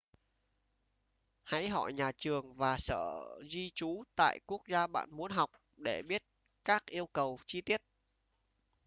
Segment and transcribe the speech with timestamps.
[1.43, 6.01] hãy hỏi nhà trường và sở di trú tại quốc gia bạn muốn học để
[6.09, 6.23] biết
[6.63, 7.81] các yêu cầu chi tiết